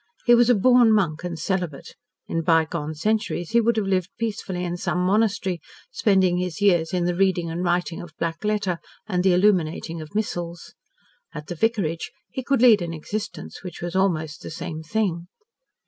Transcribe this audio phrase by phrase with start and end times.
[0.25, 1.95] He was a born monk and celibate
[2.27, 6.91] in by gone centuries he would have lived peacefully in some monastery, spending his years
[6.91, 10.73] in the reading and writing of black letter and the illuminating of missals.
[11.35, 15.27] At the vicarage he could lead an existence which was almost the same thing.